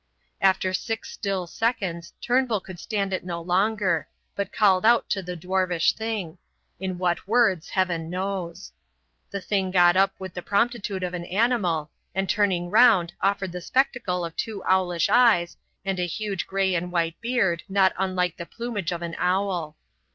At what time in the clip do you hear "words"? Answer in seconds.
7.27-7.69